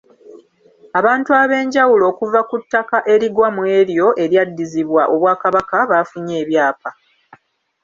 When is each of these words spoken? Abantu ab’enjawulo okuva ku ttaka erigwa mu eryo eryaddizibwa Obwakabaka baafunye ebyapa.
Abantu 0.99 1.29
ab’enjawulo 1.41 2.03
okuva 2.11 2.39
ku 2.49 2.55
ttaka 2.63 2.97
erigwa 3.13 3.47
mu 3.55 3.63
eryo 3.79 4.07
eryaddizibwa 4.23 5.03
Obwakabaka 5.13 5.77
baafunye 5.91 6.33
ebyapa. 6.43 6.89